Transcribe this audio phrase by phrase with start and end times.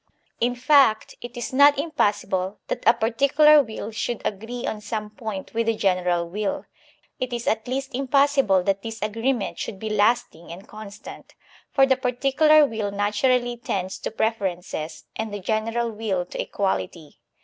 [0.39, 5.11] In fact, if it is not impossible that a particular will should agree on some
[5.11, 6.65] point with the general will,
[7.19, 11.35] it is at least impossible that this agreement should be lasting and con stant;
[11.69, 17.19] for the particular will naturally tends to prefer ences, and the general will to equality.